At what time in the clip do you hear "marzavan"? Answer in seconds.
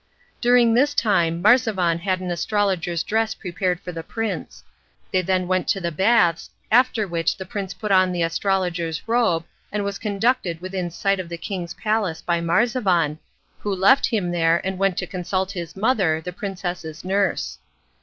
1.43-1.99, 12.41-13.19